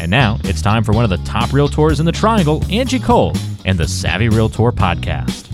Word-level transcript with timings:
And 0.00 0.10
now 0.10 0.38
it's 0.44 0.62
time 0.62 0.84
for 0.84 0.92
one 0.92 1.04
of 1.04 1.10
the 1.10 1.16
top 1.18 1.50
realtors 1.50 1.98
in 1.98 2.06
the 2.06 2.12
triangle, 2.12 2.64
Angie 2.70 3.00
Cole, 3.00 3.32
and 3.64 3.78
the 3.78 3.88
Savvy 3.88 4.28
Realtor 4.28 4.70
podcast. 4.70 5.46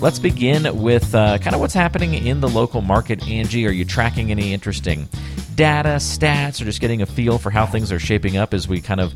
Let's 0.00 0.18
begin 0.18 0.80
with 0.80 1.14
uh, 1.14 1.38
kind 1.38 1.54
of 1.54 1.60
what's 1.60 1.74
happening 1.74 2.14
in 2.14 2.40
the 2.40 2.48
local 2.48 2.80
market. 2.80 3.26
Angie, 3.28 3.66
are 3.66 3.70
you 3.70 3.84
tracking 3.84 4.30
any 4.30 4.52
interesting 4.52 5.08
data, 5.60 5.96
stats, 5.96 6.62
or 6.62 6.64
just 6.64 6.80
getting 6.80 7.02
a 7.02 7.06
feel 7.06 7.36
for 7.36 7.50
how 7.50 7.66
things 7.66 7.92
are 7.92 7.98
shaping 7.98 8.34
up 8.38 8.54
as 8.54 8.66
we 8.66 8.80
kind 8.80 8.98
of 8.98 9.12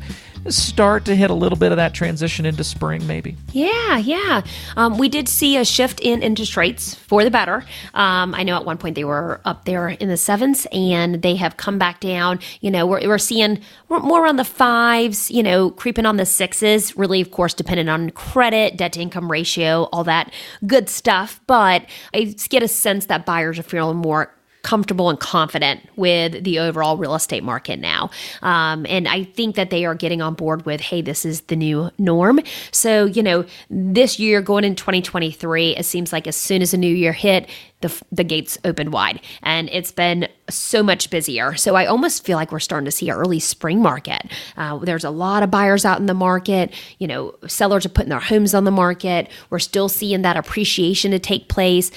start 0.47 1.05
to 1.05 1.15
hit 1.15 1.31
a 1.31 1.33
little 1.33 1.57
bit 1.57 1.71
of 1.71 1.77
that 1.77 1.95
transition 1.95 2.45
into 2.45 2.63
spring, 2.63 3.07
maybe? 3.07 3.35
Yeah, 3.51 3.97
yeah. 3.97 4.43
Um, 4.77 4.99
we 4.99 5.09
did 5.09 5.27
see 5.27 5.57
a 5.57 5.65
shift 5.65 5.99
in 6.01 6.21
interest 6.21 6.55
rates 6.55 6.93
for 6.93 7.23
the 7.23 7.31
better. 7.31 7.65
Um, 7.95 8.35
I 8.35 8.43
know 8.43 8.55
at 8.57 8.63
one 8.63 8.77
point 8.77 8.93
they 8.93 9.03
were 9.03 9.41
up 9.43 9.65
there 9.65 9.89
in 9.89 10.07
the 10.07 10.17
sevens 10.17 10.67
and 10.71 11.23
they 11.23 11.35
have 11.35 11.57
come 11.57 11.79
back 11.79 11.99
down. 11.99 12.39
You 12.61 12.69
know, 12.69 12.85
we're, 12.85 13.07
we're 13.07 13.17
seeing 13.17 13.59
more 13.89 14.23
around 14.23 14.35
the 14.35 14.45
fives, 14.45 15.31
you 15.31 15.41
know, 15.41 15.71
creeping 15.71 16.05
on 16.05 16.17
the 16.17 16.27
sixes, 16.27 16.95
really, 16.95 17.21
of 17.21 17.31
course, 17.31 17.55
dependent 17.55 17.89
on 17.89 18.11
credit, 18.11 18.77
debt 18.77 18.93
to 18.93 19.01
income 19.01 19.31
ratio, 19.31 19.89
all 19.91 20.03
that 20.03 20.31
good 20.67 20.89
stuff. 20.89 21.41
But 21.47 21.87
I 22.13 22.35
get 22.49 22.61
a 22.61 22.67
sense 22.67 23.07
that 23.07 23.25
buyers 23.25 23.57
are 23.57 23.63
feeling 23.63 23.97
more 23.97 24.31
comfortable 24.65 25.11
and 25.11 25.19
confident 25.19 25.79
with 25.95 26.43
the 26.43 26.57
overall 26.57 26.97
real 26.97 27.13
estate 27.13 27.43
market 27.43 27.79
now. 27.79 28.09
Um, 28.41 28.83
and 28.89 29.07
I 29.07 29.23
think 29.23 29.55
that 29.57 29.69
they 29.69 29.85
are 29.85 29.93
getting 29.93 30.23
on 30.23 30.33
board 30.33 30.65
with, 30.65 30.81
hey, 30.81 31.03
this 31.03 31.23
is 31.23 31.41
the 31.41 31.55
new 31.55 31.91
norm. 31.99 32.39
So, 32.71 33.05
you 33.05 33.21
know, 33.21 33.45
this 33.69 34.17
year 34.17 34.41
going 34.41 34.63
in 34.63 34.73
2023, 34.73 35.75
it 35.77 35.85
seems 35.85 36.11
like 36.11 36.25
as 36.25 36.35
soon 36.35 36.63
as 36.63 36.73
a 36.73 36.77
new 36.77 36.93
year 36.93 37.13
hit, 37.13 37.47
the, 37.81 38.03
the 38.11 38.23
gates 38.23 38.57
opened 38.65 38.91
wide 38.91 39.21
and 39.43 39.69
it's 39.71 39.91
been 39.91 40.27
so 40.49 40.81
much 40.81 41.09
busier. 41.09 41.55
So 41.55 41.75
I 41.75 41.85
almost 41.85 42.25
feel 42.25 42.35
like 42.35 42.51
we're 42.51 42.59
starting 42.59 42.85
to 42.85 42.91
see 42.91 43.09
an 43.09 43.15
early 43.15 43.39
spring 43.39 43.81
market. 43.81 44.31
Uh, 44.57 44.77
there's 44.79 45.03
a 45.03 45.09
lot 45.09 45.43
of 45.43 45.51
buyers 45.51 45.85
out 45.85 45.99
in 45.99 46.07
the 46.07 46.13
market. 46.13 46.73
You 46.97 47.07
know, 47.07 47.35
sellers 47.47 47.85
are 47.85 47.89
putting 47.89 48.09
their 48.09 48.19
homes 48.19 48.53
on 48.55 48.63
the 48.63 48.71
market. 48.71 49.29
We're 49.49 49.59
still 49.59 49.89
seeing 49.89 50.23
that 50.23 50.37
appreciation 50.37 51.11
to 51.11 51.19
take 51.19 51.49
place. 51.49 51.91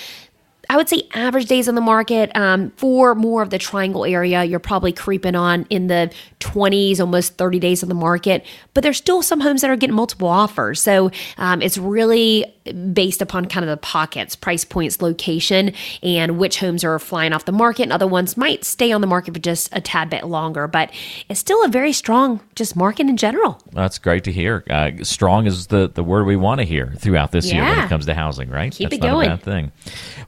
I 0.70 0.76
would 0.76 0.88
say 0.88 1.08
average 1.14 1.46
days 1.46 1.68
on 1.68 1.74
the 1.74 1.80
market 1.80 2.34
um, 2.36 2.70
for 2.76 3.14
more 3.14 3.42
of 3.42 3.50
the 3.50 3.58
triangle 3.58 4.04
area, 4.04 4.44
you're 4.44 4.58
probably 4.58 4.92
creeping 4.92 5.34
on 5.34 5.66
in 5.70 5.86
the 5.86 6.12
20s, 6.40 7.00
almost 7.00 7.38
30 7.38 7.58
days 7.58 7.82
on 7.82 7.88
the 7.88 7.94
market. 7.94 8.44
But 8.74 8.82
there's 8.82 8.98
still 8.98 9.22
some 9.22 9.40
homes 9.40 9.62
that 9.62 9.70
are 9.70 9.76
getting 9.76 9.96
multiple 9.96 10.28
offers. 10.28 10.80
So 10.80 11.10
um, 11.38 11.62
it's 11.62 11.78
really 11.78 12.44
based 12.92 13.22
upon 13.22 13.46
kind 13.46 13.64
of 13.64 13.70
the 13.70 13.78
pockets, 13.78 14.36
price 14.36 14.64
points, 14.64 15.00
location, 15.00 15.72
and 16.02 16.38
which 16.38 16.58
homes 16.60 16.84
are 16.84 16.98
flying 16.98 17.32
off 17.32 17.44
the 17.44 17.52
market. 17.52 17.84
And 17.84 17.92
other 17.92 18.06
ones 18.06 18.36
might 18.36 18.64
stay 18.64 18.92
on 18.92 19.00
the 19.00 19.06
market 19.06 19.34
for 19.34 19.40
just 19.40 19.68
a 19.72 19.80
tad 19.80 20.10
bit 20.10 20.26
longer. 20.26 20.66
But 20.68 20.92
it's 21.28 21.40
still 21.40 21.64
a 21.64 21.68
very 21.68 21.92
strong 21.92 22.40
just 22.54 22.76
market 22.76 23.08
in 23.08 23.16
general. 23.16 23.60
That's 23.72 23.98
great 23.98 24.24
to 24.24 24.32
hear. 24.32 24.64
Uh, 24.68 24.90
strong 25.02 25.46
is 25.46 25.68
the, 25.68 25.88
the 25.88 26.04
word 26.04 26.26
we 26.26 26.36
want 26.36 26.60
to 26.60 26.64
hear 26.64 26.92
throughout 26.98 27.32
this 27.32 27.46
yeah. 27.46 27.54
year 27.54 27.64
when 27.64 27.84
it 27.84 27.88
comes 27.88 28.06
to 28.06 28.14
housing, 28.14 28.50
right? 28.50 28.72
Keep 28.72 28.90
That's 28.90 28.98
it 28.98 29.06
going. 29.06 29.28
Not 29.28 29.42
a 29.42 29.44
bad 29.44 29.44
thing. 29.44 29.72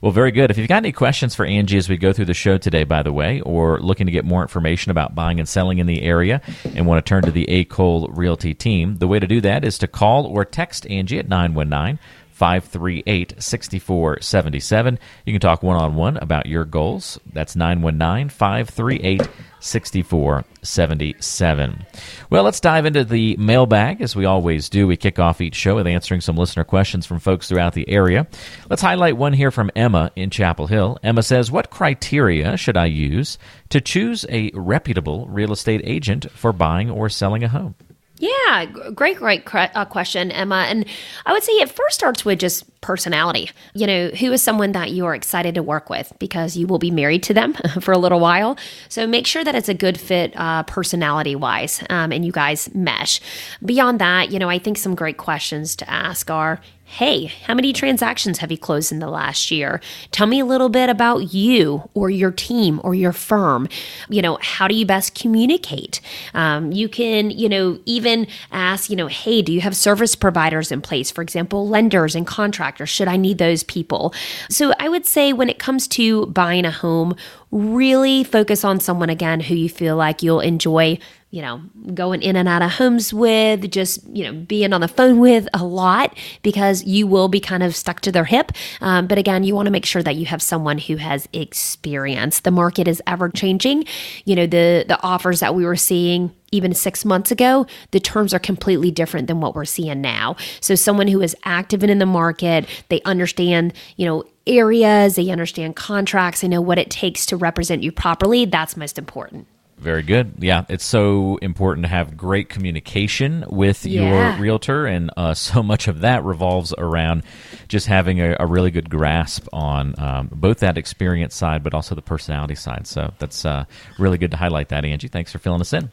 Well, 0.01 0.11
very 0.11 0.30
good. 0.31 0.51
If 0.51 0.57
you've 0.57 0.67
got 0.67 0.77
any 0.77 0.91
questions 0.91 1.35
for 1.35 1.45
Angie 1.45 1.77
as 1.77 1.87
we 1.87 1.97
go 1.97 2.13
through 2.13 2.25
the 2.25 2.33
show 2.33 2.57
today, 2.57 2.83
by 2.83 3.03
the 3.03 3.13
way, 3.13 3.41
or 3.41 3.79
looking 3.79 4.07
to 4.07 4.11
get 4.11 4.25
more 4.25 4.41
information 4.41 4.89
about 4.89 5.13
buying 5.13 5.39
and 5.39 5.47
selling 5.47 5.77
in 5.77 5.87
the 5.87 6.01
area 6.01 6.41
and 6.75 6.87
want 6.87 7.03
to 7.03 7.07
turn 7.07 7.23
to 7.23 7.31
the 7.31 7.47
A. 7.49 7.65
Cole 7.65 8.07
Realty 8.09 8.53
team, 8.53 8.97
the 8.97 9.07
way 9.07 9.19
to 9.19 9.27
do 9.27 9.41
that 9.41 9.63
is 9.63 9.77
to 9.79 9.87
call 9.87 10.25
or 10.25 10.45
text 10.45 10.87
Angie 10.87 11.19
at 11.19 11.27
919- 11.27 11.99
538 12.41 13.35
6477. 13.37 14.97
You 15.27 15.33
can 15.33 15.39
talk 15.39 15.61
one 15.61 15.75
on 15.75 15.93
one 15.93 16.17
about 16.17 16.47
your 16.47 16.65
goals. 16.65 17.19
That's 17.31 17.55
919 17.55 18.29
538 18.29 19.29
6477. 19.59 21.85
Well, 22.31 22.41
let's 22.41 22.59
dive 22.59 22.87
into 22.87 23.03
the 23.03 23.37
mailbag 23.37 24.01
as 24.01 24.15
we 24.15 24.25
always 24.25 24.69
do. 24.69 24.87
We 24.87 24.97
kick 24.97 25.19
off 25.19 25.39
each 25.39 25.53
show 25.53 25.75
with 25.75 25.85
answering 25.85 26.21
some 26.21 26.35
listener 26.35 26.63
questions 26.63 27.05
from 27.05 27.19
folks 27.19 27.47
throughout 27.47 27.73
the 27.73 27.87
area. 27.87 28.25
Let's 28.71 28.81
highlight 28.81 29.17
one 29.17 29.33
here 29.33 29.51
from 29.51 29.69
Emma 29.75 30.11
in 30.15 30.31
Chapel 30.31 30.65
Hill. 30.65 30.97
Emma 31.03 31.21
says, 31.21 31.51
What 31.51 31.69
criteria 31.69 32.57
should 32.57 32.75
I 32.75 32.87
use 32.87 33.37
to 33.69 33.79
choose 33.79 34.25
a 34.29 34.49
reputable 34.55 35.27
real 35.27 35.51
estate 35.51 35.81
agent 35.83 36.31
for 36.31 36.51
buying 36.51 36.89
or 36.89 37.07
selling 37.07 37.43
a 37.43 37.49
home? 37.49 37.75
Yeah, 38.21 38.65
great, 38.93 39.17
great 39.17 39.43
uh, 39.55 39.83
question, 39.85 40.29
Emma. 40.29 40.67
And 40.69 40.85
I 41.25 41.33
would 41.33 41.41
say 41.41 41.53
it 41.53 41.71
first 41.71 41.95
starts 41.95 42.23
with 42.23 42.37
just 42.37 42.65
personality. 42.81 43.49
You 43.73 43.87
know, 43.87 44.07
who 44.09 44.31
is 44.31 44.43
someone 44.43 44.73
that 44.73 44.91
you 44.91 45.07
are 45.07 45.15
excited 45.15 45.55
to 45.55 45.63
work 45.63 45.89
with 45.89 46.13
because 46.19 46.55
you 46.55 46.67
will 46.67 46.77
be 46.77 46.91
married 46.91 47.23
to 47.23 47.33
them 47.33 47.53
for 47.81 47.91
a 47.91 47.97
little 47.97 48.19
while. 48.19 48.59
So 48.89 49.07
make 49.07 49.25
sure 49.25 49.43
that 49.43 49.55
it's 49.55 49.69
a 49.69 49.73
good 49.73 49.99
fit 49.99 50.33
uh, 50.35 50.61
personality 50.63 51.35
wise 51.35 51.83
um, 51.89 52.11
and 52.11 52.23
you 52.23 52.31
guys 52.31 52.69
mesh. 52.75 53.21
Beyond 53.65 53.99
that, 53.99 54.31
you 54.31 54.37
know, 54.37 54.49
I 54.49 54.59
think 54.59 54.77
some 54.77 54.93
great 54.93 55.17
questions 55.17 55.75
to 55.77 55.89
ask 55.89 56.29
are 56.29 56.61
Hey, 56.91 57.27
how 57.45 57.53
many 57.53 57.71
transactions 57.71 58.39
have 58.39 58.51
you 58.51 58.57
closed 58.57 58.91
in 58.91 58.99
the 58.99 59.09
last 59.09 59.49
year? 59.49 59.79
Tell 60.11 60.27
me 60.27 60.41
a 60.41 60.45
little 60.45 60.67
bit 60.67 60.89
about 60.89 61.33
you 61.33 61.89
or 61.93 62.09
your 62.09 62.31
team 62.31 62.81
or 62.83 62.93
your 62.93 63.13
firm. 63.13 63.69
You 64.09 64.21
know, 64.21 64.37
how 64.41 64.67
do 64.67 64.75
you 64.75 64.85
best 64.85 65.15
communicate? 65.15 66.01
Um, 66.33 66.73
you 66.73 66.89
can, 66.89 67.31
you 67.31 67.47
know, 67.47 67.79
even 67.85 68.27
ask, 68.51 68.89
you 68.89 68.97
know, 68.97 69.07
hey, 69.07 69.41
do 69.41 69.53
you 69.53 69.61
have 69.61 69.73
service 69.73 70.17
providers 70.17 70.69
in 70.69 70.81
place? 70.81 71.09
For 71.09 71.21
example, 71.21 71.65
lenders 71.65 72.13
and 72.13 72.27
contractors. 72.27 72.89
Should 72.89 73.07
I 73.07 73.15
need 73.15 73.37
those 73.37 73.63
people? 73.63 74.13
So 74.49 74.73
I 74.77 74.89
would 74.89 75.05
say 75.05 75.31
when 75.31 75.47
it 75.47 75.59
comes 75.59 75.87
to 75.89 76.25
buying 76.25 76.65
a 76.65 76.71
home, 76.71 77.15
really 77.51 78.25
focus 78.25 78.65
on 78.65 78.81
someone 78.81 79.09
again 79.09 79.39
who 79.39 79.55
you 79.55 79.69
feel 79.69 79.95
like 79.95 80.21
you'll 80.21 80.41
enjoy 80.41 80.99
you 81.31 81.41
know, 81.41 81.61
going 81.93 82.21
in 82.21 82.35
and 82.35 82.47
out 82.47 82.61
of 82.61 82.71
homes 82.71 83.13
with, 83.13 83.71
just, 83.71 84.05
you 84.13 84.25
know, 84.25 84.33
being 84.33 84.73
on 84.73 84.81
the 84.81 84.87
phone 84.87 85.17
with 85.19 85.47
a 85.53 85.63
lot 85.63 86.15
because 86.43 86.83
you 86.83 87.07
will 87.07 87.29
be 87.29 87.39
kind 87.39 87.63
of 87.63 87.73
stuck 87.73 88.01
to 88.01 88.11
their 88.11 88.25
hip. 88.25 88.51
Um, 88.81 89.07
but 89.07 89.17
again, 89.17 89.45
you 89.45 89.55
want 89.55 89.67
to 89.67 89.71
make 89.71 89.85
sure 89.85 90.03
that 90.03 90.17
you 90.17 90.25
have 90.25 90.41
someone 90.41 90.77
who 90.77 90.97
has 90.97 91.29
experience. 91.31 92.41
The 92.41 92.51
market 92.51 92.85
is 92.85 93.01
ever 93.07 93.29
changing. 93.29 93.85
You 94.25 94.35
know, 94.35 94.45
the, 94.45 94.83
the 94.85 95.01
offers 95.01 95.39
that 95.39 95.55
we 95.55 95.65
were 95.65 95.77
seeing 95.77 96.35
even 96.51 96.73
six 96.73 97.05
months 97.05 97.31
ago, 97.31 97.65
the 97.91 98.01
terms 98.01 98.33
are 98.33 98.39
completely 98.39 98.91
different 98.91 99.27
than 99.27 99.39
what 99.39 99.55
we're 99.55 99.63
seeing 99.63 100.01
now. 100.01 100.35
So 100.59 100.75
someone 100.75 101.07
who 101.07 101.21
is 101.21 101.33
active 101.45 101.81
and 101.81 101.89
in 101.89 101.99
the 101.99 102.05
market, 102.05 102.67
they 102.89 103.01
understand, 103.03 103.73
you 103.95 104.05
know, 104.05 104.25
areas, 104.45 105.15
they 105.15 105.29
understand 105.29 105.77
contracts, 105.77 106.41
they 106.41 106.49
know 106.49 106.59
what 106.59 106.77
it 106.77 106.89
takes 106.89 107.25
to 107.27 107.37
represent 107.37 107.83
you 107.83 107.91
properly. 107.93 108.43
That's 108.43 108.75
most 108.75 108.97
important. 108.97 109.47
Very 109.81 110.03
good. 110.03 110.35
Yeah, 110.37 110.65
it's 110.69 110.85
so 110.85 111.37
important 111.37 111.85
to 111.85 111.89
have 111.89 112.15
great 112.15 112.49
communication 112.49 113.43
with 113.49 113.83
yeah. 113.83 114.35
your 114.35 114.39
realtor, 114.39 114.85
and 114.85 115.09
uh, 115.17 115.33
so 115.35 115.63
much 115.63 115.87
of 115.87 116.01
that 116.01 116.23
revolves 116.23 116.71
around 116.77 117.23
just 117.67 117.87
having 117.87 118.21
a, 118.21 118.35
a 118.39 118.45
really 118.45 118.69
good 118.69 118.91
grasp 118.91 119.47
on 119.51 119.95
um, 119.97 120.29
both 120.31 120.59
that 120.59 120.77
experience 120.77 121.33
side, 121.33 121.63
but 121.63 121.73
also 121.73 121.95
the 121.95 122.01
personality 122.03 122.53
side. 122.53 122.85
So 122.85 123.11
that's 123.17 123.43
uh, 123.43 123.65
really 123.97 124.19
good 124.19 124.29
to 124.31 124.37
highlight 124.37 124.69
that, 124.69 124.85
Angie. 124.85 125.07
Thanks 125.07 125.31
for 125.31 125.39
filling 125.39 125.61
us 125.61 125.73
in. 125.73 125.91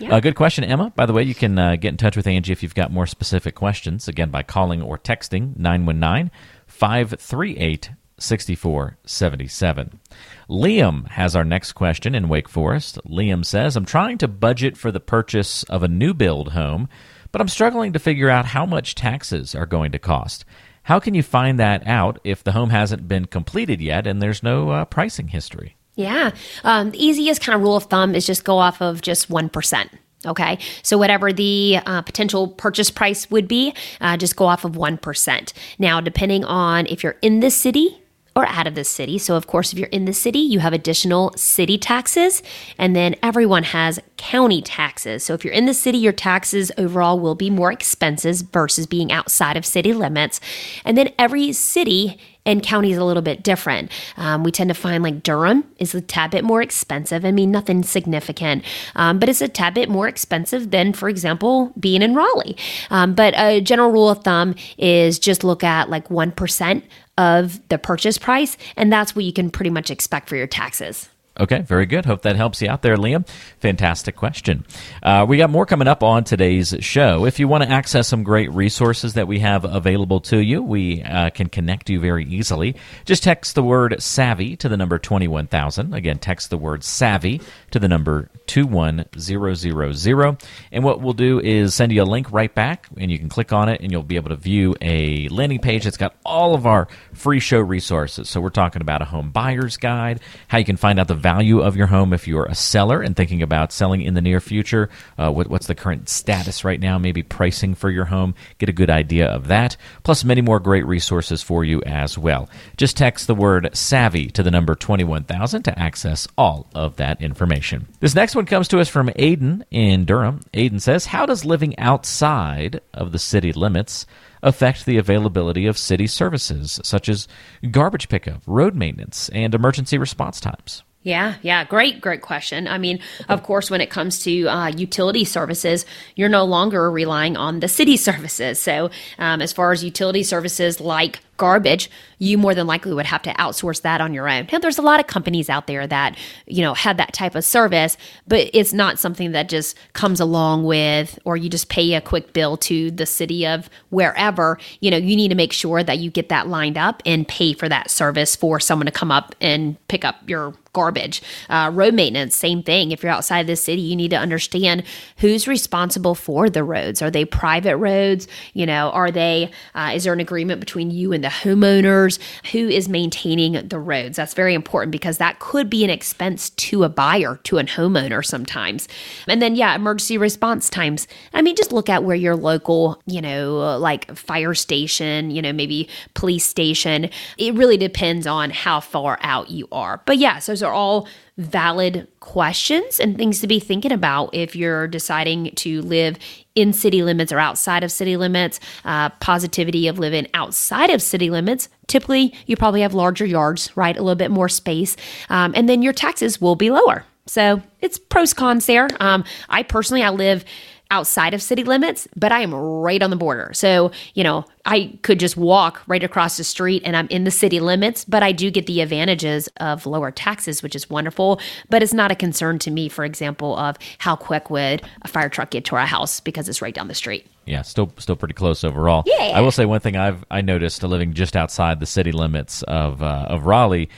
Yeah. 0.00 0.16
Uh, 0.16 0.20
good 0.20 0.34
question, 0.34 0.64
Emma. 0.64 0.90
By 0.96 1.06
the 1.06 1.12
way, 1.12 1.22
you 1.22 1.34
can 1.36 1.56
uh, 1.60 1.76
get 1.76 1.90
in 1.90 1.96
touch 1.96 2.16
with 2.16 2.26
Angie 2.26 2.52
if 2.52 2.64
you've 2.64 2.74
got 2.74 2.90
more 2.90 3.06
specific 3.06 3.54
questions, 3.54 4.08
again, 4.08 4.30
by 4.30 4.42
calling 4.42 4.82
or 4.82 4.98
texting 4.98 5.56
919 5.56 6.32
538 6.66 7.90
6477. 8.18 10.00
Liam 10.48 11.08
has 11.08 11.36
our 11.36 11.44
next 11.44 11.72
question 11.72 12.14
in 12.14 12.28
Wake 12.28 12.48
Forest. 12.48 12.98
Liam 13.06 13.44
says, 13.44 13.76
I'm 13.76 13.84
trying 13.84 14.18
to 14.18 14.28
budget 14.28 14.76
for 14.76 14.90
the 14.90 15.00
purchase 15.00 15.62
of 15.64 15.82
a 15.82 15.88
new 15.88 16.14
build 16.14 16.52
home, 16.52 16.88
but 17.32 17.40
I'm 17.40 17.48
struggling 17.48 17.92
to 17.92 17.98
figure 17.98 18.30
out 18.30 18.46
how 18.46 18.64
much 18.64 18.94
taxes 18.94 19.54
are 19.54 19.66
going 19.66 19.92
to 19.92 19.98
cost. 19.98 20.44
How 20.84 20.98
can 20.98 21.14
you 21.14 21.22
find 21.22 21.58
that 21.58 21.86
out 21.86 22.18
if 22.24 22.42
the 22.42 22.52
home 22.52 22.70
hasn't 22.70 23.06
been 23.06 23.26
completed 23.26 23.80
yet 23.80 24.06
and 24.06 24.22
there's 24.22 24.42
no 24.42 24.70
uh, 24.70 24.84
pricing 24.86 25.28
history? 25.28 25.76
Yeah. 25.96 26.30
Um, 26.64 26.92
the 26.92 27.04
easiest 27.04 27.42
kind 27.42 27.54
of 27.54 27.60
rule 27.60 27.76
of 27.76 27.84
thumb 27.84 28.14
is 28.14 28.24
just 28.24 28.44
go 28.44 28.56
off 28.56 28.80
of 28.80 29.02
just 29.02 29.28
1%. 29.28 29.90
Okay, 30.26 30.58
so 30.82 30.98
whatever 30.98 31.32
the 31.32 31.78
uh, 31.86 32.02
potential 32.02 32.48
purchase 32.48 32.90
price 32.90 33.30
would 33.30 33.46
be, 33.46 33.72
uh, 34.00 34.16
just 34.16 34.34
go 34.34 34.46
off 34.46 34.64
of 34.64 34.72
1%. 34.72 35.52
Now, 35.78 36.00
depending 36.00 36.44
on 36.44 36.86
if 36.86 37.04
you're 37.04 37.16
in 37.22 37.40
the 37.40 37.50
city 37.50 38.02
or 38.38 38.46
out 38.46 38.68
of 38.68 38.76
the 38.76 38.84
city. 38.84 39.18
So, 39.18 39.34
of 39.34 39.48
course, 39.48 39.72
if 39.72 39.80
you're 39.80 39.88
in 39.88 40.04
the 40.04 40.12
city, 40.12 40.38
you 40.38 40.60
have 40.60 40.72
additional 40.72 41.32
city 41.34 41.76
taxes, 41.76 42.40
and 42.78 42.94
then 42.94 43.16
everyone 43.20 43.64
has 43.64 43.98
county 44.16 44.62
taxes. 44.62 45.24
So, 45.24 45.34
if 45.34 45.44
you're 45.44 45.52
in 45.52 45.66
the 45.66 45.74
city, 45.74 45.98
your 45.98 46.12
taxes 46.12 46.70
overall 46.78 47.18
will 47.18 47.34
be 47.34 47.50
more 47.50 47.72
expenses 47.72 48.42
versus 48.42 48.86
being 48.86 49.10
outside 49.10 49.56
of 49.56 49.66
city 49.66 49.92
limits. 49.92 50.40
And 50.84 50.96
then 50.96 51.12
every 51.18 51.52
city 51.52 52.16
and 52.48 52.62
county 52.62 52.90
is 52.90 52.98
a 52.98 53.04
little 53.04 53.22
bit 53.22 53.42
different. 53.42 53.92
Um, 54.16 54.42
we 54.42 54.50
tend 54.50 54.68
to 54.68 54.74
find 54.74 55.02
like 55.02 55.22
Durham 55.22 55.64
is 55.78 55.94
a 55.94 56.00
tad 56.00 56.30
bit 56.30 56.44
more 56.44 56.62
expensive. 56.62 57.24
I 57.24 57.30
mean, 57.30 57.50
nothing 57.50 57.82
significant, 57.82 58.64
um, 58.96 59.18
but 59.18 59.28
it's 59.28 59.42
a 59.42 59.48
tad 59.48 59.74
bit 59.74 59.90
more 59.90 60.08
expensive 60.08 60.70
than, 60.70 60.94
for 60.94 61.08
example, 61.10 61.72
being 61.78 62.00
in 62.00 62.14
Raleigh. 62.14 62.56
Um, 62.90 63.14
but 63.14 63.34
a 63.36 63.60
general 63.60 63.90
rule 63.92 64.08
of 64.08 64.24
thumb 64.24 64.54
is 64.78 65.18
just 65.18 65.44
look 65.44 65.62
at 65.62 65.90
like 65.90 66.08
1% 66.08 66.82
of 67.18 67.68
the 67.68 67.78
purchase 67.78 68.16
price, 68.16 68.56
and 68.76 68.90
that's 68.90 69.14
what 69.14 69.26
you 69.26 69.32
can 69.32 69.50
pretty 69.50 69.70
much 69.70 69.90
expect 69.90 70.28
for 70.28 70.36
your 70.36 70.46
taxes. 70.46 71.10
Okay, 71.40 71.60
very 71.60 71.86
good. 71.86 72.04
Hope 72.04 72.22
that 72.22 72.34
helps 72.34 72.60
you 72.60 72.68
out 72.68 72.82
there, 72.82 72.96
Liam. 72.96 73.26
Fantastic 73.60 74.16
question. 74.16 74.66
Uh, 75.02 75.24
we 75.28 75.36
got 75.36 75.50
more 75.50 75.66
coming 75.66 75.86
up 75.86 76.02
on 76.02 76.24
today's 76.24 76.74
show. 76.80 77.26
If 77.26 77.38
you 77.38 77.46
want 77.46 77.62
to 77.62 77.70
access 77.70 78.08
some 78.08 78.24
great 78.24 78.52
resources 78.52 79.14
that 79.14 79.28
we 79.28 79.38
have 79.38 79.64
available 79.64 80.18
to 80.22 80.38
you, 80.38 80.62
we 80.62 81.02
uh, 81.02 81.30
can 81.30 81.48
connect 81.48 81.90
you 81.90 82.00
very 82.00 82.24
easily. 82.24 82.74
Just 83.04 83.22
text 83.22 83.54
the 83.54 83.62
word 83.62 84.02
savvy 84.02 84.56
to 84.56 84.68
the 84.68 84.76
number 84.76 84.98
21000. 84.98 85.94
Again, 85.94 86.18
text 86.18 86.50
the 86.50 86.58
word 86.58 86.82
savvy 86.82 87.40
to 87.70 87.78
the 87.78 87.86
number 87.86 88.30
21000. 88.46 90.38
And 90.72 90.84
what 90.84 91.00
we'll 91.00 91.12
do 91.12 91.40
is 91.40 91.74
send 91.74 91.92
you 91.92 92.02
a 92.02 92.04
link 92.04 92.32
right 92.32 92.52
back, 92.52 92.88
and 92.96 93.12
you 93.12 93.18
can 93.18 93.28
click 93.28 93.52
on 93.52 93.68
it, 93.68 93.80
and 93.80 93.92
you'll 93.92 94.02
be 94.02 94.16
able 94.16 94.30
to 94.30 94.36
view 94.36 94.74
a 94.80 95.28
landing 95.28 95.60
page 95.60 95.84
that's 95.84 95.96
got 95.96 96.16
all 96.24 96.54
of 96.54 96.66
our 96.66 96.88
free 97.12 97.38
show 97.38 97.60
resources. 97.60 98.28
So 98.28 98.40
we're 98.40 98.48
talking 98.50 98.82
about 98.82 99.02
a 99.02 99.04
home 99.04 99.30
buyer's 99.30 99.76
guide, 99.76 100.20
how 100.48 100.58
you 100.58 100.64
can 100.64 100.76
find 100.76 100.98
out 100.98 101.06
the 101.06 101.14
value 101.28 101.60
of 101.60 101.76
your 101.76 101.88
home 101.88 102.14
if 102.14 102.26
you're 102.26 102.46
a 102.46 102.54
seller 102.54 103.02
and 103.02 103.14
thinking 103.14 103.42
about 103.42 103.70
selling 103.70 104.00
in 104.00 104.14
the 104.14 104.22
near 104.22 104.40
future. 104.40 104.88
Uh, 105.18 105.30
what, 105.30 105.46
what's 105.48 105.66
the 105.66 105.74
current 105.74 106.08
status 106.08 106.64
right 106.64 106.80
now? 106.80 106.96
Maybe 106.96 107.22
pricing 107.22 107.74
for 107.74 107.90
your 107.90 108.06
home. 108.06 108.34
Get 108.56 108.70
a 108.70 108.72
good 108.72 108.88
idea 108.88 109.26
of 109.26 109.48
that. 109.48 109.76
Plus, 110.04 110.24
many 110.24 110.40
more 110.40 110.58
great 110.58 110.86
resources 110.86 111.42
for 111.42 111.66
you 111.66 111.82
as 111.82 112.16
well. 112.16 112.48
Just 112.78 112.96
text 112.96 113.26
the 113.26 113.34
word 113.34 113.68
savvy 113.76 114.28
to 114.30 114.42
the 114.42 114.50
number 114.50 114.74
21000 114.74 115.64
to 115.64 115.78
access 115.78 116.26
all 116.38 116.66
of 116.74 116.96
that 116.96 117.20
information. 117.20 117.86
This 118.00 118.14
next 118.14 118.34
one 118.34 118.46
comes 118.46 118.66
to 118.68 118.80
us 118.80 118.88
from 118.88 119.08
Aiden 119.08 119.64
in 119.70 120.06
Durham. 120.06 120.40
Aiden 120.54 120.80
says, 120.80 121.04
How 121.04 121.26
does 121.26 121.44
living 121.44 121.78
outside 121.78 122.80
of 122.94 123.12
the 123.12 123.18
city 123.18 123.52
limits 123.52 124.06
affect 124.42 124.86
the 124.86 124.96
availability 124.96 125.66
of 125.66 125.76
city 125.76 126.06
services 126.06 126.80
such 126.82 127.06
as 127.06 127.28
garbage 127.70 128.08
pickup, 128.08 128.40
road 128.46 128.74
maintenance, 128.74 129.28
and 129.28 129.54
emergency 129.54 129.98
response 129.98 130.40
times? 130.40 130.84
Yeah, 131.08 131.36
yeah, 131.40 131.64
great, 131.64 132.02
great 132.02 132.20
question. 132.20 132.68
I 132.68 132.76
mean, 132.76 133.00
of 133.30 133.42
course, 133.42 133.70
when 133.70 133.80
it 133.80 133.88
comes 133.88 134.18
to 134.24 134.46
uh, 134.46 134.66
utility 134.66 135.24
services, 135.24 135.86
you're 136.16 136.28
no 136.28 136.44
longer 136.44 136.90
relying 136.90 137.34
on 137.34 137.60
the 137.60 137.68
city 137.68 137.96
services. 138.08 138.60
So, 138.60 138.90
um, 139.18 139.40
as 139.40 139.50
far 139.50 139.72
as 139.72 139.82
utility 139.82 140.22
services 140.22 140.82
like 140.82 141.20
garbage, 141.38 141.90
you 142.18 142.36
more 142.36 142.54
than 142.54 142.66
likely 142.66 142.92
would 142.92 143.06
have 143.06 143.22
to 143.22 143.32
outsource 143.34 143.80
that 143.82 144.00
on 144.00 144.12
your 144.12 144.28
own. 144.28 144.46
Now, 144.52 144.58
there's 144.58 144.76
a 144.76 144.82
lot 144.82 145.00
of 145.00 145.06
companies 145.06 145.48
out 145.48 145.66
there 145.66 145.86
that, 145.86 146.18
you 146.46 146.60
know, 146.60 146.74
have 146.74 146.98
that 146.98 147.12
type 147.14 147.34
of 147.34 147.44
service, 147.44 147.96
but 148.26 148.50
it's 148.52 148.72
not 148.72 148.98
something 148.98 149.32
that 149.32 149.48
just 149.48 149.76
comes 149.94 150.20
along 150.20 150.64
with, 150.64 151.18
or 151.24 151.36
you 151.36 151.48
just 151.48 151.68
pay 151.68 151.94
a 151.94 152.00
quick 152.00 152.32
bill 152.32 152.56
to 152.58 152.90
the 152.90 153.06
city 153.06 153.46
of 153.46 153.70
wherever. 153.88 154.58
You 154.80 154.90
know, 154.90 154.96
you 154.98 155.16
need 155.16 155.28
to 155.28 155.34
make 155.34 155.52
sure 155.52 155.82
that 155.82 155.98
you 155.98 156.10
get 156.10 156.28
that 156.28 156.48
lined 156.48 156.76
up 156.76 157.02
and 157.06 157.26
pay 157.26 157.54
for 157.54 157.68
that 157.68 157.90
service 157.90 158.36
for 158.36 158.60
someone 158.60 158.86
to 158.86 158.92
come 158.92 159.10
up 159.10 159.34
and 159.40 159.76
pick 159.88 160.04
up 160.04 160.16
your 160.28 160.54
garbage. 160.72 161.22
Uh, 161.48 161.70
road 161.72 161.94
maintenance, 161.94 162.36
same 162.36 162.62
thing. 162.62 162.92
If 162.92 163.02
you're 163.02 163.10
outside 163.10 163.40
of 163.40 163.46
the 163.46 163.56
city, 163.56 163.80
you 163.80 163.96
need 163.96 164.10
to 164.10 164.16
understand 164.16 164.84
who's 165.16 165.48
responsible 165.48 166.14
for 166.14 166.50
the 166.50 166.62
roads. 166.62 167.00
Are 167.00 167.10
they 167.10 167.24
private 167.24 167.76
roads? 167.78 168.28
You 168.52 168.66
know, 168.66 168.90
are 168.90 169.10
they, 169.10 169.50
uh, 169.74 169.92
is 169.94 170.04
there 170.04 170.12
an 170.12 170.20
agreement 170.20 170.60
between 170.60 170.90
you 170.90 171.12
and 171.12 171.24
the 171.24 171.27
homeowners? 171.28 172.18
Who 172.52 172.68
is 172.68 172.88
maintaining 172.88 173.52
the 173.52 173.78
roads? 173.78 174.16
That's 174.16 174.34
very 174.34 174.54
important 174.54 174.92
because 174.92 175.18
that 175.18 175.38
could 175.38 175.70
be 175.70 175.84
an 175.84 175.90
expense 175.90 176.50
to 176.50 176.84
a 176.84 176.88
buyer, 176.88 177.40
to 177.44 177.58
a 177.58 177.64
homeowner 177.64 178.24
sometimes. 178.24 178.88
And 179.26 179.40
then, 179.40 179.56
yeah, 179.56 179.74
emergency 179.74 180.18
response 180.18 180.68
times. 180.68 181.08
I 181.32 181.42
mean, 181.42 181.56
just 181.56 181.72
look 181.72 181.88
at 181.88 182.04
where 182.04 182.16
your 182.16 182.36
local, 182.36 183.00
you 183.06 183.22
know, 183.22 183.78
like 183.78 184.14
fire 184.16 184.54
station, 184.54 185.30
you 185.30 185.40
know, 185.40 185.52
maybe 185.52 185.88
police 186.14 186.44
station. 186.44 187.08
It 187.38 187.54
really 187.54 187.76
depends 187.76 188.26
on 188.26 188.50
how 188.50 188.80
far 188.80 189.18
out 189.22 189.50
you 189.50 189.66
are. 189.72 190.02
But 190.04 190.18
yeah, 190.18 190.38
so 190.38 190.52
are 190.62 190.72
all 190.72 191.08
valid 191.38 192.06
questions 192.20 192.98
and 193.00 193.16
things 193.16 193.40
to 193.40 193.46
be 193.46 193.60
thinking 193.60 193.92
about 193.92 194.34
if 194.34 194.54
you're 194.54 194.86
deciding 194.88 195.52
to 195.54 195.80
live 195.82 196.18
in 196.54 196.72
city 196.72 197.02
limits 197.02 197.32
or 197.32 197.38
outside 197.38 197.84
of 197.84 197.92
city 197.92 198.16
limits. 198.16 198.58
Uh, 198.84 199.08
positivity 199.20 199.86
of 199.86 199.98
living 199.98 200.26
outside 200.34 200.90
of 200.90 201.00
city 201.00 201.30
limits. 201.30 201.68
Typically, 201.86 202.34
you 202.46 202.56
probably 202.56 202.80
have 202.82 202.92
larger 202.92 203.24
yards, 203.24 203.74
right? 203.76 203.96
A 203.96 204.02
little 204.02 204.16
bit 204.16 204.30
more 204.30 204.48
space. 204.48 204.96
Um, 205.30 205.52
and 205.56 205.68
then 205.68 205.80
your 205.80 205.92
taxes 205.92 206.40
will 206.40 206.56
be 206.56 206.70
lower. 206.70 207.04
So 207.26 207.62
it's 207.80 207.98
pros 207.98 208.34
cons 208.34 208.66
there. 208.66 208.88
Um, 209.00 209.24
I 209.48 209.62
personally, 209.62 210.02
I 210.02 210.10
live 210.10 210.44
outside 210.90 211.34
of 211.34 211.42
city 211.42 211.64
limits, 211.64 212.08
but 212.16 212.32
I 212.32 212.40
am 212.40 212.54
right 212.54 213.02
on 213.02 213.10
the 213.10 213.16
border. 213.16 213.50
So, 213.52 213.90
you 214.14 214.24
know, 214.24 214.44
I 214.64 214.98
could 215.02 215.20
just 215.20 215.36
walk 215.36 215.82
right 215.86 216.02
across 216.02 216.36
the 216.36 216.44
street 216.44 216.82
and 216.84 216.96
I'm 216.96 217.08
in 217.08 217.24
the 217.24 217.30
city 217.30 217.60
limits, 217.60 218.04
but 218.04 218.22
I 218.22 218.32
do 218.32 218.50
get 218.50 218.66
the 218.66 218.80
advantages 218.80 219.48
of 219.58 219.86
lower 219.86 220.10
taxes, 220.10 220.62
which 220.62 220.74
is 220.74 220.88
wonderful. 220.88 221.40
But 221.68 221.82
it's 221.82 221.92
not 221.92 222.10
a 222.10 222.14
concern 222.14 222.58
to 222.60 222.70
me, 222.70 222.88
for 222.88 223.04
example, 223.04 223.56
of 223.56 223.76
how 223.98 224.16
quick 224.16 224.50
would 224.50 224.82
a 225.02 225.08
fire 225.08 225.28
truck 225.28 225.50
get 225.50 225.64
to 225.66 225.76
our 225.76 225.86
house 225.86 226.20
because 226.20 226.48
it's 226.48 226.62
right 226.62 226.74
down 226.74 226.88
the 226.88 226.94
street. 226.94 227.26
Yeah, 227.48 227.62
still 227.62 227.90
still 227.98 228.16
pretty 228.16 228.34
close 228.34 228.62
overall. 228.64 229.04
Yeah. 229.06 229.32
I 229.34 229.40
will 229.40 229.50
say 229.50 229.64
one 229.64 229.80
thing 229.80 229.96
I've 229.96 230.24
I 230.30 230.42
noticed 230.42 230.82
living 230.82 231.14
just 231.14 231.36
outside 231.36 231.80
the 231.80 231.86
city 231.86 232.12
limits 232.12 232.62
of 232.64 233.02
uh, 233.02 233.26
of 233.28 233.46
Raleigh, 233.46 233.88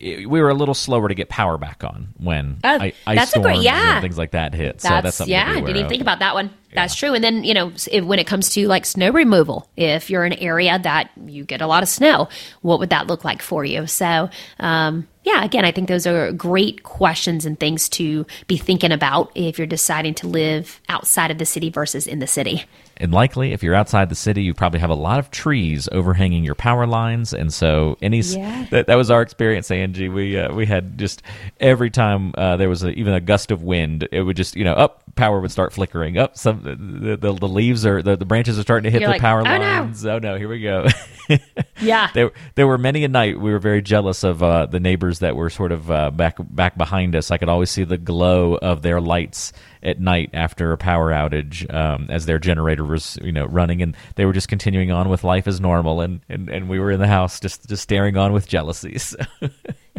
we 0.00 0.26
were 0.26 0.50
a 0.50 0.54
little 0.54 0.74
slower 0.74 1.08
to 1.08 1.14
get 1.14 1.28
power 1.28 1.58
back 1.58 1.82
on 1.84 2.08
when 2.18 2.58
oh, 2.64 2.68
I, 2.68 2.92
ice 3.06 3.30
storms 3.30 3.46
great, 3.46 3.62
yeah. 3.62 3.94
and 3.94 4.02
things 4.02 4.18
like 4.18 4.32
that 4.32 4.54
hit. 4.54 4.78
That's, 4.78 4.82
so 4.82 5.00
that's 5.00 5.16
something 5.16 5.32
yeah. 5.32 5.54
didn't 5.54 5.76
even 5.76 5.88
think 5.88 6.02
about 6.02 6.18
that 6.18 6.34
one. 6.34 6.50
That's 6.74 6.94
true. 6.94 7.14
And 7.14 7.24
then, 7.24 7.44
you 7.44 7.54
know, 7.54 7.72
if, 7.90 8.04
when 8.04 8.18
it 8.18 8.26
comes 8.26 8.50
to 8.50 8.68
like 8.68 8.84
snow 8.84 9.10
removal, 9.10 9.68
if 9.76 10.10
you're 10.10 10.24
in 10.24 10.32
an 10.32 10.38
area 10.38 10.78
that 10.78 11.10
you 11.26 11.44
get 11.44 11.60
a 11.60 11.66
lot 11.66 11.82
of 11.82 11.88
snow, 11.88 12.28
what 12.60 12.78
would 12.78 12.90
that 12.90 13.06
look 13.06 13.24
like 13.24 13.40
for 13.40 13.64
you? 13.64 13.86
So, 13.86 14.28
um, 14.60 15.08
yeah, 15.28 15.44
again, 15.44 15.64
I 15.64 15.72
think 15.72 15.88
those 15.88 16.06
are 16.06 16.32
great 16.32 16.84
questions 16.84 17.44
and 17.44 17.58
things 17.60 17.88
to 17.90 18.26
be 18.46 18.56
thinking 18.56 18.92
about 18.92 19.30
if 19.34 19.58
you're 19.58 19.66
deciding 19.66 20.14
to 20.14 20.26
live 20.26 20.80
outside 20.88 21.30
of 21.30 21.36
the 21.36 21.44
city 21.44 21.68
versus 21.68 22.06
in 22.06 22.18
the 22.18 22.26
city. 22.26 22.64
And 22.96 23.12
likely, 23.12 23.52
if 23.52 23.62
you're 23.62 23.74
outside 23.74 24.08
the 24.08 24.14
city, 24.14 24.42
you 24.42 24.54
probably 24.54 24.80
have 24.80 24.90
a 24.90 24.94
lot 24.94 25.18
of 25.18 25.30
trees 25.30 25.88
overhanging 25.92 26.44
your 26.44 26.54
power 26.54 26.86
lines, 26.86 27.32
and 27.32 27.52
so 27.52 27.96
any 28.02 28.20
yeah. 28.20 28.66
that, 28.70 28.86
that 28.88 28.96
was 28.96 29.10
our 29.10 29.22
experience, 29.22 29.70
Angie. 29.70 30.08
We 30.08 30.36
uh, 30.36 30.52
we 30.52 30.66
had 30.66 30.98
just 30.98 31.22
every 31.60 31.90
time 31.90 32.32
uh, 32.36 32.56
there 32.56 32.68
was 32.68 32.82
a, 32.82 32.90
even 32.90 33.14
a 33.14 33.20
gust 33.20 33.52
of 33.52 33.62
wind, 33.62 34.08
it 34.10 34.22
would 34.22 34.36
just 34.36 34.56
you 34.56 34.64
know 34.64 34.72
up 34.72 35.02
power 35.14 35.40
would 35.40 35.50
start 35.50 35.72
flickering 35.72 36.18
up. 36.18 36.36
Some 36.36 36.62
the, 36.62 37.16
the, 37.16 37.32
the 37.32 37.48
leaves 37.48 37.86
are 37.86 38.02
the, 38.02 38.16
the 38.16 38.24
branches 38.24 38.58
are 38.58 38.62
starting 38.62 38.84
to 38.84 38.90
hit 38.90 39.00
you're 39.00 39.08
the 39.08 39.14
like, 39.14 39.20
power 39.20 39.40
oh, 39.40 39.44
lines. 39.44 40.04
No. 40.04 40.16
Oh 40.16 40.18
no, 40.18 40.36
here 40.36 40.48
we 40.48 40.60
go. 40.60 40.86
yeah, 41.80 42.10
there 42.14 42.30
there 42.54 42.66
were 42.66 42.78
many 42.78 43.04
a 43.04 43.08
night 43.08 43.40
we 43.40 43.52
were 43.52 43.58
very 43.58 43.82
jealous 43.82 44.24
of 44.24 44.42
uh, 44.42 44.66
the 44.66 44.80
neighbors 44.80 45.20
that 45.20 45.36
were 45.36 45.50
sort 45.50 45.72
of 45.72 45.90
uh, 45.90 46.10
back 46.10 46.36
back 46.40 46.76
behind 46.76 47.14
us. 47.14 47.30
I 47.30 47.38
could 47.38 47.48
always 47.48 47.70
see 47.70 47.84
the 47.84 47.98
glow 47.98 48.56
of 48.56 48.82
their 48.82 49.00
lights 49.00 49.52
at 49.82 50.00
night 50.00 50.30
after 50.32 50.72
a 50.72 50.76
power 50.76 51.10
outage 51.10 51.72
um, 51.72 52.06
as 52.08 52.26
their 52.26 52.38
generator 52.38 52.84
was 52.84 53.18
you 53.22 53.32
know 53.32 53.46
running 53.46 53.82
and 53.82 53.96
they 54.16 54.24
were 54.24 54.32
just 54.32 54.48
continuing 54.48 54.90
on 54.90 55.08
with 55.08 55.24
life 55.24 55.46
as 55.46 55.60
normal 55.60 56.00
and, 56.00 56.20
and, 56.28 56.48
and 56.48 56.68
we 56.68 56.78
were 56.78 56.90
in 56.90 57.00
the 57.00 57.06
house 57.06 57.40
just 57.40 57.68
just 57.68 57.82
staring 57.82 58.16
on 58.16 58.32
with 58.32 58.48
jealousy 58.48 58.98
so. 58.98 59.16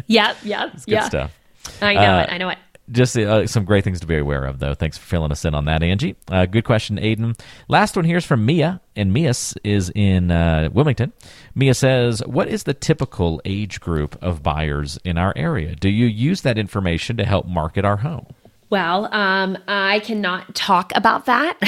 yep 0.06 0.36
yep 0.42 0.70
it's 0.74 0.84
good 0.84 0.92
yeah. 0.92 1.08
stuff 1.08 1.38
i 1.80 1.94
know 1.94 2.00
uh, 2.00 2.22
it 2.22 2.32
i 2.32 2.38
know 2.38 2.48
it 2.48 2.58
just 2.90 3.16
uh, 3.16 3.46
some 3.46 3.64
great 3.64 3.84
things 3.84 4.00
to 4.00 4.06
be 4.06 4.16
aware 4.16 4.44
of, 4.44 4.58
though. 4.58 4.74
Thanks 4.74 4.98
for 4.98 5.06
filling 5.06 5.32
us 5.32 5.44
in 5.44 5.54
on 5.54 5.64
that, 5.66 5.82
Angie. 5.82 6.16
Uh, 6.28 6.46
good 6.46 6.64
question, 6.64 6.96
Aiden. 6.98 7.38
Last 7.68 7.96
one 7.96 8.04
here 8.04 8.16
is 8.16 8.24
from 8.24 8.44
Mia, 8.44 8.80
and 8.96 9.12
Mia 9.12 9.32
is 9.64 9.92
in 9.94 10.30
uh, 10.30 10.70
Wilmington. 10.72 11.12
Mia 11.54 11.74
says, 11.74 12.22
What 12.26 12.48
is 12.48 12.64
the 12.64 12.74
typical 12.74 13.40
age 13.44 13.80
group 13.80 14.20
of 14.22 14.42
buyers 14.42 14.98
in 15.04 15.18
our 15.18 15.32
area? 15.36 15.74
Do 15.74 15.88
you 15.88 16.06
use 16.06 16.42
that 16.42 16.58
information 16.58 17.16
to 17.16 17.24
help 17.24 17.46
market 17.46 17.84
our 17.84 17.98
home? 17.98 18.26
Well, 18.70 19.12
um, 19.12 19.58
I 19.66 19.98
cannot 19.98 20.54
talk 20.54 20.92
about 20.94 21.26
that. 21.26 21.58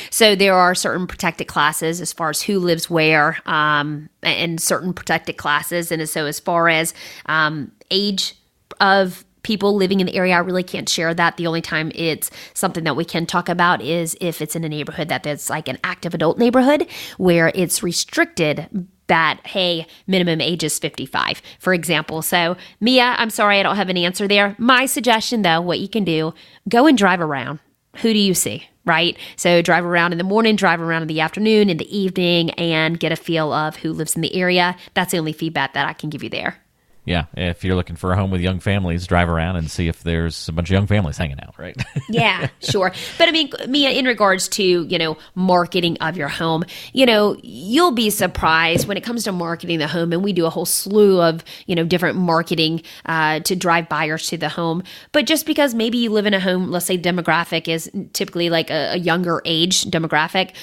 so 0.10 0.36
there 0.36 0.54
are 0.54 0.76
certain 0.76 1.08
protected 1.08 1.48
classes 1.48 2.00
as 2.00 2.12
far 2.12 2.30
as 2.30 2.40
who 2.42 2.60
lives 2.60 2.88
where, 2.88 3.38
um, 3.44 4.08
and 4.22 4.60
certain 4.60 4.92
protected 4.92 5.36
classes. 5.36 5.90
And 5.90 6.08
so 6.08 6.26
as 6.26 6.38
far 6.38 6.68
as 6.68 6.94
um, 7.26 7.72
age 7.90 8.36
of 8.80 9.24
people 9.44 9.76
living 9.76 10.00
in 10.00 10.06
the 10.06 10.16
area, 10.16 10.34
I 10.34 10.38
really 10.38 10.64
can't 10.64 10.88
share 10.88 11.14
that. 11.14 11.36
The 11.36 11.46
only 11.46 11.62
time 11.62 11.92
it's 11.94 12.30
something 12.54 12.82
that 12.84 12.96
we 12.96 13.04
can 13.04 13.26
talk 13.26 13.48
about 13.48 13.80
is 13.80 14.16
if 14.20 14.42
it's 14.42 14.56
in 14.56 14.64
a 14.64 14.68
neighborhood 14.68 15.08
that 15.08 15.22
that's 15.22 15.48
like 15.48 15.68
an 15.68 15.78
active 15.84 16.14
adult 16.14 16.38
neighborhood 16.38 16.88
where 17.18 17.52
it's 17.54 17.82
restricted 17.82 18.88
that, 19.06 19.40
hey, 19.46 19.86
minimum 20.06 20.40
age 20.40 20.64
is 20.64 20.78
55, 20.78 21.42
for 21.58 21.74
example. 21.74 22.22
So, 22.22 22.56
Mia, 22.80 23.14
I'm 23.18 23.30
sorry 23.30 23.60
I 23.60 23.62
don't 23.62 23.76
have 23.76 23.90
an 23.90 23.98
answer 23.98 24.26
there. 24.26 24.56
My 24.58 24.86
suggestion, 24.86 25.42
though, 25.42 25.60
what 25.60 25.78
you 25.78 25.88
can 25.88 26.04
do, 26.04 26.34
go 26.68 26.86
and 26.86 26.96
drive 26.96 27.20
around. 27.20 27.60
Who 27.96 28.12
do 28.12 28.18
you 28.18 28.34
see? 28.34 28.66
Right? 28.86 29.16
So, 29.36 29.60
drive 29.60 29.84
around 29.84 30.12
in 30.12 30.18
the 30.18 30.24
morning, 30.24 30.56
drive 30.56 30.80
around 30.80 31.02
in 31.02 31.08
the 31.08 31.20
afternoon, 31.20 31.68
in 31.68 31.76
the 31.76 31.96
evening, 31.96 32.50
and 32.52 32.98
get 32.98 33.12
a 33.12 33.16
feel 33.16 33.52
of 33.52 33.76
who 33.76 33.92
lives 33.92 34.16
in 34.16 34.22
the 34.22 34.34
area. 34.34 34.76
That's 34.94 35.12
the 35.12 35.18
only 35.18 35.34
feedback 35.34 35.74
that 35.74 35.86
I 35.86 35.92
can 35.92 36.08
give 36.08 36.22
you 36.22 36.30
there 36.30 36.63
yeah, 37.04 37.26
if 37.36 37.64
you're 37.64 37.74
looking 37.74 37.96
for 37.96 38.12
a 38.12 38.16
home 38.16 38.30
with 38.30 38.40
young 38.40 38.60
families, 38.60 39.06
drive 39.06 39.28
around 39.28 39.56
and 39.56 39.70
see 39.70 39.88
if 39.88 40.02
there's 40.02 40.48
a 40.48 40.52
bunch 40.52 40.70
of 40.70 40.72
young 40.72 40.86
families 40.86 41.18
hanging 41.18 41.38
out, 41.40 41.54
right? 41.58 41.76
yeah, 42.08 42.48
sure. 42.60 42.92
But 43.18 43.28
I 43.28 43.30
mean, 43.30 43.50
Mia, 43.68 43.90
in 43.90 44.06
regards 44.06 44.48
to, 44.48 44.62
you 44.62 44.98
know, 44.98 45.18
marketing 45.34 45.98
of 46.00 46.16
your 46.16 46.28
home, 46.28 46.64
you 46.94 47.04
know, 47.04 47.36
you'll 47.42 47.92
be 47.92 48.08
surprised 48.08 48.88
when 48.88 48.96
it 48.96 49.02
comes 49.02 49.24
to 49.24 49.32
marketing 49.32 49.80
the 49.80 49.86
home. 49.86 50.14
And 50.14 50.24
we 50.24 50.32
do 50.32 50.46
a 50.46 50.50
whole 50.50 50.64
slew 50.64 51.20
of, 51.20 51.44
you 51.66 51.74
know, 51.74 51.84
different 51.84 52.16
marketing 52.16 52.82
uh, 53.04 53.40
to 53.40 53.54
drive 53.54 53.90
buyers 53.90 54.28
to 54.28 54.38
the 54.38 54.48
home. 54.48 54.82
But 55.12 55.26
just 55.26 55.44
because 55.44 55.74
maybe 55.74 55.98
you 55.98 56.10
live 56.10 56.24
in 56.24 56.32
a 56.32 56.40
home, 56.40 56.70
let's 56.70 56.86
say 56.86 56.96
demographic 56.96 57.68
is 57.68 57.90
typically 58.14 58.48
like 58.48 58.70
a, 58.70 58.92
a 58.92 58.96
younger 58.96 59.42
age 59.44 59.84
demographic, 59.84 60.54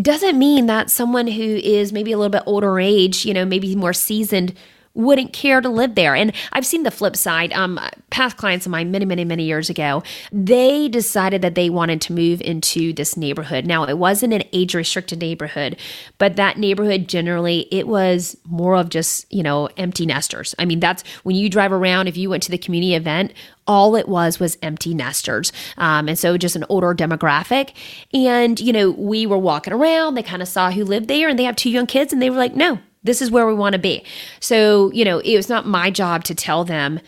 doesn't 0.00 0.38
mean 0.38 0.66
that 0.66 0.90
someone 0.90 1.26
who 1.26 1.42
is 1.42 1.92
maybe 1.92 2.12
a 2.12 2.16
little 2.16 2.30
bit 2.30 2.44
older 2.46 2.80
age, 2.80 3.26
you 3.26 3.34
know, 3.34 3.44
maybe 3.44 3.76
more 3.76 3.92
seasoned, 3.92 4.54
wouldn't 4.94 5.32
care 5.32 5.60
to 5.60 5.68
live 5.68 5.94
there. 5.94 6.14
And 6.14 6.32
I've 6.52 6.66
seen 6.66 6.82
the 6.82 6.90
flip 6.90 7.16
side. 7.16 7.52
Um, 7.52 7.80
past 8.10 8.36
clients 8.36 8.66
of 8.66 8.72
mine 8.72 8.90
many, 8.90 9.04
many, 9.04 9.24
many 9.24 9.44
years 9.44 9.70
ago, 9.70 10.02
they 10.30 10.88
decided 10.88 11.40
that 11.42 11.54
they 11.54 11.70
wanted 11.70 12.00
to 12.02 12.12
move 12.12 12.42
into 12.42 12.92
this 12.92 13.16
neighborhood. 13.16 13.64
Now, 13.64 13.84
it 13.84 13.96
wasn't 13.96 14.34
an 14.34 14.42
age 14.52 14.74
restricted 14.74 15.20
neighborhood, 15.20 15.78
but 16.18 16.36
that 16.36 16.58
neighborhood 16.58 17.08
generally, 17.08 17.68
it 17.70 17.88
was 17.88 18.36
more 18.44 18.76
of 18.76 18.90
just, 18.90 19.32
you 19.32 19.42
know, 19.42 19.68
empty 19.76 20.04
nesters. 20.04 20.54
I 20.58 20.66
mean, 20.66 20.80
that's 20.80 21.02
when 21.22 21.36
you 21.36 21.48
drive 21.48 21.72
around, 21.72 22.08
if 22.08 22.16
you 22.16 22.28
went 22.28 22.42
to 22.44 22.50
the 22.50 22.58
community 22.58 22.94
event, 22.94 23.32
all 23.66 23.96
it 23.96 24.08
was 24.08 24.38
was 24.38 24.58
empty 24.60 24.92
nesters. 24.92 25.52
Um, 25.78 26.08
and 26.08 26.18
so 26.18 26.36
just 26.36 26.56
an 26.56 26.64
older 26.68 26.94
demographic. 26.94 27.72
And, 28.12 28.60
you 28.60 28.72
know, 28.72 28.90
we 28.90 29.24
were 29.24 29.38
walking 29.38 29.72
around, 29.72 30.14
they 30.14 30.22
kind 30.22 30.42
of 30.42 30.48
saw 30.48 30.70
who 30.70 30.84
lived 30.84 31.08
there, 31.08 31.28
and 31.28 31.38
they 31.38 31.44
have 31.44 31.56
two 31.56 31.70
young 31.70 31.86
kids, 31.86 32.12
and 32.12 32.20
they 32.20 32.28
were 32.28 32.36
like, 32.36 32.54
no, 32.54 32.78
this 33.02 33.22
is 33.22 33.30
where 33.30 33.46
we 33.46 33.54
want 33.54 33.74
to 33.74 33.78
be. 33.78 34.04
So, 34.40 34.90
you 34.92 35.04
know, 35.04 35.18
it 35.18 35.36
was 35.36 35.48
not 35.48 35.66
my 35.66 35.90
job 35.90 36.24
to 36.24 36.34
tell 36.34 36.64
them 36.64 37.00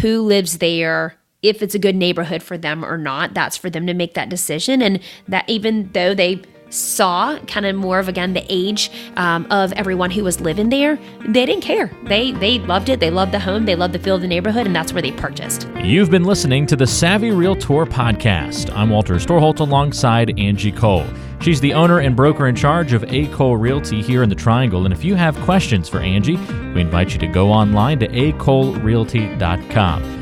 who 0.00 0.22
lives 0.22 0.58
there, 0.58 1.16
if 1.42 1.60
it's 1.60 1.74
a 1.74 1.78
good 1.78 1.96
neighborhood 1.96 2.42
for 2.42 2.56
them 2.56 2.84
or 2.84 2.96
not. 2.96 3.34
That's 3.34 3.56
for 3.56 3.68
them 3.68 3.86
to 3.86 3.94
make 3.94 4.14
that 4.14 4.28
decision. 4.28 4.80
And 4.80 5.00
that 5.28 5.48
even 5.48 5.90
though 5.92 6.14
they 6.14 6.42
saw 6.72 7.38
kind 7.46 7.66
of 7.66 7.76
more 7.76 7.98
of 7.98 8.08
again 8.08 8.32
the 8.32 8.44
age 8.48 8.90
um, 9.16 9.46
of 9.50 9.72
everyone 9.72 10.10
who 10.10 10.24
was 10.24 10.40
living 10.40 10.68
there 10.68 10.98
they 11.26 11.46
didn't 11.46 11.62
care 11.62 11.90
they 12.04 12.32
they 12.32 12.58
loved 12.60 12.88
it 12.88 13.00
they 13.00 13.10
loved 13.10 13.32
the 13.32 13.40
home 13.40 13.64
they 13.64 13.74
loved 13.74 13.94
the 13.94 13.98
feel 13.98 14.16
of 14.16 14.22
the 14.22 14.28
neighborhood 14.28 14.66
and 14.66 14.74
that's 14.74 14.92
where 14.92 15.02
they 15.02 15.12
purchased 15.12 15.68
you've 15.82 16.10
been 16.10 16.24
listening 16.24 16.66
to 16.66 16.76
the 16.76 16.86
savvy 16.86 17.30
realtor 17.30 17.84
podcast 17.84 18.74
i'm 18.74 18.90
walter 18.90 19.14
storholt 19.14 19.60
alongside 19.60 20.38
angie 20.38 20.72
cole 20.72 21.06
She's 21.42 21.60
the 21.60 21.74
owner 21.74 21.98
and 21.98 22.14
broker 22.14 22.46
in 22.46 22.54
charge 22.54 22.92
of 22.92 23.02
A. 23.12 23.26
Cole 23.28 23.56
Realty 23.56 24.00
here 24.00 24.22
in 24.22 24.28
the 24.28 24.36
Triangle. 24.36 24.84
And 24.84 24.94
if 24.94 25.02
you 25.02 25.16
have 25.16 25.36
questions 25.40 25.88
for 25.88 25.98
Angie, 25.98 26.36
we 26.36 26.80
invite 26.80 27.14
you 27.14 27.18
to 27.18 27.26
go 27.26 27.50
online 27.50 27.98
to 27.98 28.06
acolerealty.com. 28.06 30.21